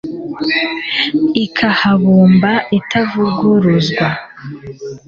[1.43, 4.07] Ikahabumba itavuguruzwa